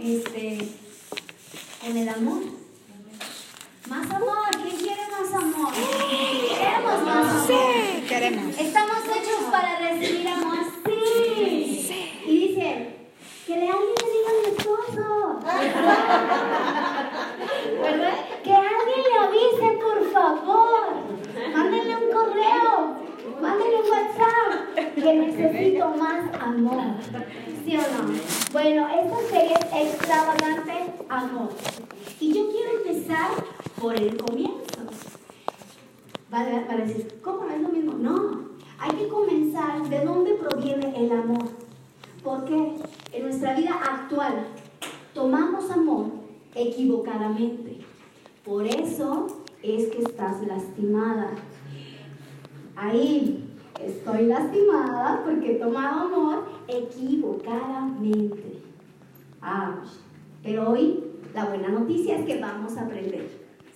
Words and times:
este, 0.00 0.68
con 1.80 1.96
el 1.96 2.08
amor. 2.08 2.42
Más 3.88 4.10
amor, 4.10 4.50
¿quién 4.62 4.76
quiere 4.76 5.02
más 5.10 5.34
amor? 5.34 5.72
Queremos 5.72 7.02
más 7.04 7.26
amor. 7.26 7.46
Sí, 7.46 8.04
queremos. 8.06 8.58
Estamos 8.58 8.98
hechos 9.04 9.50
para 9.50 9.78
recibir 9.78 10.28
amor. 10.28 10.58
Sí. 10.84 12.12
Y 12.26 12.48
dice, 12.48 12.96
que 13.46 13.56
le 13.56 13.70
alguien 13.70 13.94
le 14.02 14.08
diga 14.12 14.28
a 14.28 14.34
mi 14.42 14.48
esposo. 14.56 15.06
¿Verdad? 17.82 18.16
Que 18.44 18.52
alguien 18.52 19.00
le 19.08 19.14
avise, 19.18 19.68
por 19.80 19.98
favor. 20.12 20.82
Mándenle 21.54 21.96
un 21.96 22.12
correo. 22.12 22.70
Mándenle 23.40 23.76
un 23.76 23.90
WhatsApp. 23.90 24.94
Que 24.94 25.12
necesito 25.14 25.88
más 25.96 26.20
amor. 26.42 26.82
¿Sí 27.68 27.76
o 27.76 27.80
no? 27.80 28.14
Bueno, 28.50 28.88
esta 28.88 29.18
serie 29.28 29.54
es 29.54 29.92
extravagante 29.92 30.72
amor. 31.10 31.50
Y 32.18 32.32
yo 32.32 32.48
quiero 32.50 32.78
empezar 32.78 33.28
por 33.78 33.94
el 33.94 34.16
comienzo. 34.16 34.86
Va 36.32 36.40
a, 36.40 36.64
va 36.66 36.72
a 36.72 36.76
decir, 36.78 37.20
¿cómo 37.22 37.44
no 37.44 37.50
es 37.50 37.60
lo 37.60 37.68
mismo? 37.68 37.92
No, 37.92 38.48
hay 38.78 38.92
que 38.92 39.08
comenzar 39.08 39.86
de 39.86 40.02
dónde 40.02 40.32
proviene 40.36 40.94
el 40.96 41.12
amor. 41.12 41.44
Porque 42.24 42.76
en 43.12 43.22
nuestra 43.22 43.54
vida 43.54 43.74
actual 43.74 44.46
tomamos 45.12 45.70
amor 45.70 46.06
equivocadamente. 46.54 47.80
Por 48.46 48.66
eso 48.66 49.26
es 49.62 49.88
que 49.88 49.98
estás 50.04 50.40
lastimada. 50.46 51.32
Ahí 52.74 53.47
estoy 53.84 54.26
lastimada 54.26 55.22
porque 55.24 55.52
he 55.52 55.54
tomado 55.56 56.06
amor 56.06 56.44
equivocadamente. 56.66 58.62
Ouch. 59.42 59.88
Pero 60.42 60.70
hoy 60.70 61.04
la 61.34 61.44
buena 61.46 61.68
noticia 61.68 62.16
es 62.16 62.26
que 62.26 62.40
vamos 62.40 62.76
a 62.76 62.82
aprender. 62.82 63.28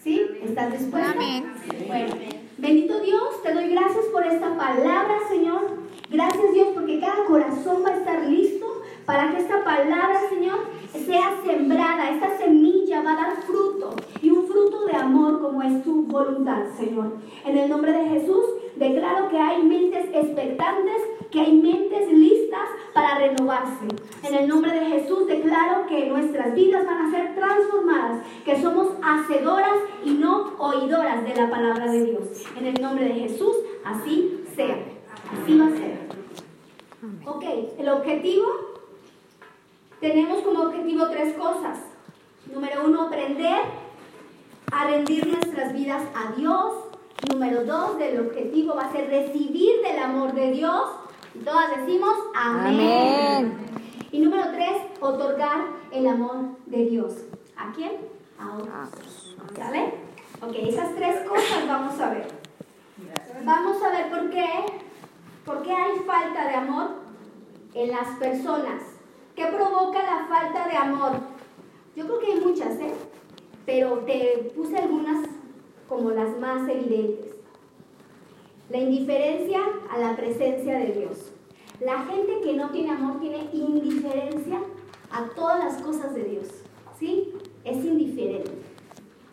¿Sí? 0.03 0.20
¿Estás 0.42 0.72
dispuesta? 0.72 1.12
Amén. 1.12 1.53
Bueno, 1.86 2.14
bendito 2.59 3.00
Dios, 3.00 3.42
te 3.42 3.55
doy 3.55 3.69
gracias 3.69 4.06
por 4.06 4.27
esta 4.27 4.56
palabra, 4.56 5.19
Señor. 5.28 5.83
Gracias 6.11 6.53
Dios 6.53 6.69
porque 6.75 7.00
cada 7.00 7.25
corazón 7.25 7.83
va 7.84 7.91
a 7.91 7.97
estar 7.97 8.25
listo 8.27 8.66
para 9.06 9.31
que 9.31 9.39
esta 9.39 9.64
palabra, 9.64 10.20
Señor, 10.28 10.59
sea 10.92 11.41
sembrada, 11.44 12.11
esta 12.11 12.37
semilla 12.39 13.03
va 13.03 13.12
a 13.12 13.16
dar 13.16 13.42
fruto 13.42 13.94
y 14.20 14.31
un 14.31 14.47
fruto 14.47 14.84
de 14.87 14.97
amor 14.97 15.41
es 15.63 15.83
tu 15.83 16.03
voluntad, 16.05 16.65
Señor. 16.77 17.13
En 17.45 17.59
el 17.59 17.69
nombre 17.69 17.93
de 17.93 18.09
Jesús, 18.09 18.45
declaro 18.77 19.29
que 19.29 19.39
hay 19.39 19.63
mentes 19.63 20.07
expectantes, 20.13 21.03
que 21.31 21.41
hay 21.41 21.53
mentes 21.53 22.13
listas 22.13 22.69
para 22.93 23.19
renovarse. 23.19 23.87
En 24.23 24.35
el 24.35 24.49
nombre 24.49 24.73
de 24.73 24.87
Jesús, 24.87 25.27
declaro 25.27 25.87
que 25.87 26.07
nuestras 26.07 26.55
vidas 26.55 26.85
van 26.87 27.07
a 27.07 27.11
ser 27.11 27.35
transformadas, 27.35 28.23
que 28.45 28.61
somos 28.61 28.89
hacedoras 29.03 29.77
y 30.05 30.11
no 30.11 30.53
oidoras 30.59 31.25
de 31.25 31.35
la 31.35 31.51
palabra 31.51 31.91
de 31.91 32.05
Dios. 32.05 32.25
En 32.59 32.67
el 32.67 32.81
nombre 32.81 33.05
de 33.05 33.15
Jesús, 33.15 33.57
así 33.85 34.45
sea. 34.55 34.79
Así 35.33 35.59
va 35.59 35.67
a 35.67 35.71
ser. 35.71 35.99
Ok, 37.27 37.45
el 37.79 37.89
objetivo 37.89 38.47
tenemos 40.01 40.43
como 40.43 40.65
objetivo 40.65 41.09
tres 41.11 41.35
cosas. 41.35 41.79
Número 42.53 42.85
uno, 42.85 43.03
aprender 43.03 43.81
a 44.73 44.84
rendir 44.87 45.27
nuestras 45.27 45.73
vidas 45.73 46.03
a 46.15 46.33
Dios. 46.33 46.73
Número 47.31 47.65
dos, 47.65 48.01
el 48.01 48.27
objetivo 48.27 48.75
va 48.75 48.87
a 48.87 48.92
ser 48.92 49.09
recibir 49.09 49.83
del 49.83 49.98
amor 50.03 50.33
de 50.33 50.51
Dios. 50.51 50.91
Y 51.34 51.39
todas 51.41 51.77
decimos 51.77 52.15
amén. 52.34 52.81
Amén. 52.81 53.59
Y 54.11 54.20
número 54.20 54.50
tres, 54.53 54.83
otorgar 55.00 55.67
el 55.93 56.06
amor 56.06 56.56
de 56.67 56.87
Dios. 56.87 57.12
¿A 57.56 57.73
quién? 57.73 57.93
A 58.39 58.56
otros. 58.56 59.37
¿Sale? 59.56 59.95
Ok, 60.41 60.55
esas 60.67 60.95
tres 60.97 61.28
cosas 61.28 61.69
vamos 61.69 62.00
a 62.00 62.11
ver. 62.11 62.27
Vamos 63.44 63.83
a 63.83 63.91
ver 63.91 64.10
por 64.10 64.31
qué, 64.31 64.47
por 65.44 65.62
qué 65.62 65.72
hay 65.72 65.99
falta 66.06 66.49
de 66.49 66.54
amor 66.54 66.91
en 67.75 67.91
las 67.91 68.09
personas. 68.19 68.83
¿Qué 69.37 69.47
provoca 69.47 70.03
la 70.03 70.27
falta 70.28 70.69
de 70.69 70.77
amor? 70.77 71.12
Yo 71.94 72.04
creo 72.06 72.19
que 72.19 72.27
hay. 72.27 72.41
Pero 73.72 74.00
te 74.00 74.53
puse 74.55 74.77
algunas 74.77 75.27
como 75.88 76.10
las 76.10 76.38
más 76.38 76.69
evidentes. 76.69 77.37
La 78.69 78.77
indiferencia 78.77 79.60
a 79.91 79.99
la 79.99 80.15
presencia 80.15 80.78
de 80.78 80.93
Dios. 80.93 81.33
La 81.81 82.00
gente 82.00 82.43
que 82.43 82.53
no 82.53 82.69
tiene 82.69 82.91
amor 82.91 83.19
tiene 83.19 83.49
indiferencia 83.50 84.60
a 85.10 85.25
todas 85.34 85.59
las 85.65 85.81
cosas 85.81 86.15
de 86.15 86.22
Dios. 86.22 86.49
¿Sí? 86.99 87.33
Es 87.65 87.83
indiferente. 87.83 88.53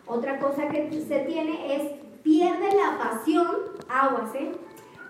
Otra 0.06 0.38
cosa 0.38 0.70
que 0.70 0.90
se 0.90 1.18
tiene 1.18 1.76
es 1.76 1.92
pierde 2.22 2.74
la 2.74 2.96
pasión, 2.96 3.46
aguas, 3.90 4.34
¿eh? 4.36 4.52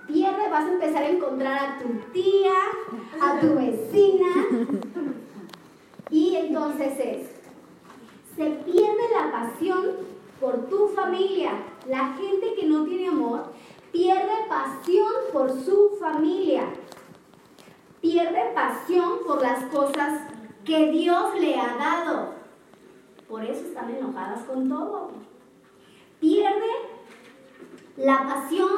Pierde, 0.08 0.50
vas 0.50 0.64
a 0.64 0.72
empezar 0.72 1.04
a 1.04 1.08
encontrar 1.08 1.56
a 1.56 1.78
tu 1.78 1.88
tía, 2.12 2.58
a 3.22 3.38
tu 3.38 3.54
vecina. 3.54 4.26
Y 6.12 6.34
entonces 6.34 6.98
es, 6.98 7.29
por 10.41 10.69
tu 10.69 10.88
familia. 10.88 11.53
La 11.87 12.15
gente 12.15 12.54
que 12.54 12.66
no 12.66 12.84
tiene 12.84 13.09
amor 13.09 13.53
pierde 13.93 14.32
pasión 14.48 15.12
por 15.32 15.50
su 15.50 15.97
familia. 16.00 16.65
Pierde 18.00 18.53
pasión 18.54 19.19
por 19.26 19.43
las 19.43 19.65
cosas 19.65 20.22
que 20.65 20.91
Dios 20.91 21.38
le 21.38 21.56
ha 21.56 21.76
dado. 21.76 22.34
Por 23.28 23.44
eso 23.44 23.66
están 23.66 23.91
enojadas 23.91 24.44
con 24.44 24.69
todo. 24.69 25.10
Pierde 26.19 26.71
la 27.97 28.27
pasión 28.27 28.71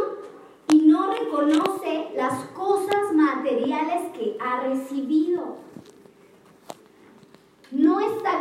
y 0.69 0.79
no 0.83 1.13
reconoce 1.13 2.11
las 2.17 2.45
cosas 2.47 3.13
materiales 3.15 4.13
que 4.15 4.37
ha 4.41 4.61
recibido. 4.63 5.59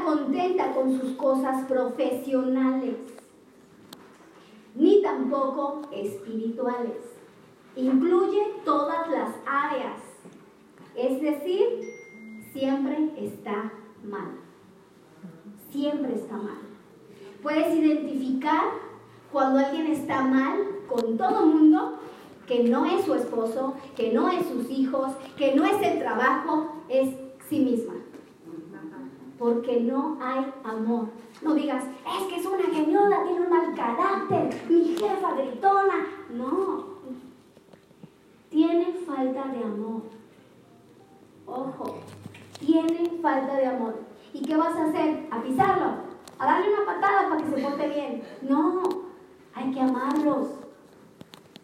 Contenta 0.05 0.73
con 0.73 0.99
sus 0.99 1.11
cosas 1.11 1.65
profesionales, 1.67 2.95
ni 4.75 5.01
tampoco 5.01 5.81
espirituales. 5.91 6.97
Incluye 7.75 8.41
todas 8.65 9.09
las 9.09 9.29
áreas. 9.45 10.01
Es 10.95 11.21
decir, 11.21 11.65
siempre 12.51 13.11
está 13.17 13.71
mal. 14.03 14.31
Siempre 15.71 16.15
está 16.15 16.35
mal. 16.35 16.59
Puedes 17.41 17.73
identificar 17.73 18.63
cuando 19.31 19.59
alguien 19.59 19.87
está 19.87 20.21
mal 20.23 20.57
con 20.87 21.17
todo 21.17 21.43
el 21.43 21.49
mundo, 21.51 21.99
que 22.47 22.63
no 22.63 22.85
es 22.85 23.05
su 23.05 23.13
esposo, 23.13 23.75
que 23.95 24.11
no 24.11 24.29
es 24.29 24.45
sus 24.47 24.69
hijos, 24.69 25.13
que 25.37 25.55
no 25.55 25.63
es 25.63 25.81
el 25.81 25.99
trabajo, 25.99 26.83
es 26.89 27.15
sí 27.49 27.59
misma. 27.59 28.00
Porque 29.41 29.79
no 29.79 30.19
hay 30.21 30.53
amor. 30.63 31.07
No 31.41 31.55
digas, 31.55 31.83
es 31.83 32.27
que 32.27 32.35
es 32.35 32.45
una 32.45 32.61
geniuda, 32.61 33.23
tiene 33.23 33.41
un 33.41 33.49
mal 33.49 33.73
carácter, 33.73 34.67
mi 34.69 34.95
jefa 34.95 35.33
gritona. 35.33 36.05
No. 36.29 36.85
Tiene 38.51 38.93
falta 39.03 39.47
de 39.47 39.63
amor. 39.63 40.03
Ojo, 41.47 42.01
tiene 42.59 43.17
falta 43.19 43.55
de 43.55 43.65
amor. 43.65 43.95
¿Y 44.31 44.43
qué 44.43 44.55
vas 44.55 44.75
a 44.75 44.85
hacer? 44.85 45.27
¿A 45.31 45.41
pisarlo? 45.41 45.87
¿A 46.37 46.45
darle 46.45 46.75
una 46.75 46.85
patada 46.85 47.29
para 47.29 47.41
que 47.41 47.49
se 47.49 47.63
porte 47.63 47.87
bien? 47.87 48.23
No, 48.43 48.83
hay 49.55 49.71
que 49.71 49.81
amarlos. 49.81 50.49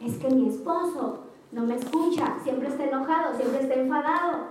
Es 0.02 0.18
que 0.18 0.32
mi 0.32 0.50
esposo 0.50 1.26
no 1.52 1.62
me 1.62 1.76
escucha, 1.76 2.40
siempre 2.42 2.70
está 2.70 2.86
enojado, 2.86 3.36
siempre 3.36 3.62
está 3.62 3.76
enfadado. 3.76 4.48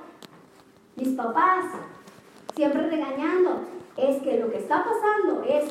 Mis 0.95 1.09
papás, 1.09 1.65
siempre 2.57 2.89
regañando. 2.89 3.61
Es 3.97 4.23
que 4.23 4.39
lo 4.39 4.51
que 4.51 4.59
está 4.59 4.85
pasando 4.85 5.43
es 5.45 5.65